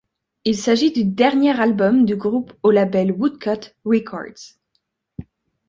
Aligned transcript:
Il 0.45 0.57
s'agit 0.57 0.91
du 0.91 1.05
dernier 1.05 1.59
album 1.59 2.05
du 2.05 2.15
groupe 2.15 2.53
au 2.63 2.71
label 2.71 3.11
Woodcut 3.11 3.75
Records. 3.85 4.57